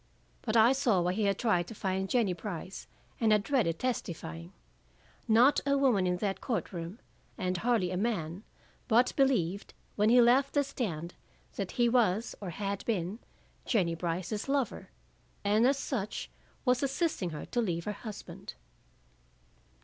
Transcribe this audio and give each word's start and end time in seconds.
But 0.41 0.57
I 0.57 0.71
saw 0.73 0.99
why 0.99 1.13
he 1.13 1.25
had 1.25 1.37
tried 1.37 1.67
to 1.67 1.75
find 1.75 2.09
Jennie 2.09 2.33
Brice, 2.33 2.87
and 3.19 3.31
had 3.31 3.43
dreaded 3.43 3.77
testifying. 3.77 4.51
Not 5.27 5.59
a 5.63 5.77
woman 5.77 6.07
in 6.07 6.17
that 6.17 6.41
court 6.41 6.73
room, 6.73 6.97
and 7.37 7.57
hardly 7.57 7.91
a 7.91 7.97
man, 7.97 8.41
but 8.87 9.15
believed 9.15 9.75
when 9.97 10.09
he 10.09 10.19
left 10.19 10.55
the 10.55 10.63
stand, 10.63 11.13
that 11.55 11.73
he 11.73 11.87
was, 11.87 12.33
or 12.41 12.49
had 12.49 12.83
been, 12.85 13.19
Jennie 13.63 13.93
Brice's 13.93 14.49
lover, 14.49 14.89
and 15.43 15.67
as 15.67 15.77
such 15.77 16.31
was 16.65 16.81
assisting 16.81 17.29
her 17.29 17.45
to 17.45 17.61
leave 17.61 17.83
her 17.85 17.91
husband. 17.91 18.55